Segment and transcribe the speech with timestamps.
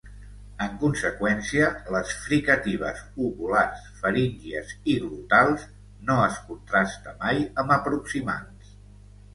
[0.67, 5.69] En conseqüència, les fricatives uvulars, faríngies i glotals
[6.11, 8.77] no es contraste mai amb aproximants.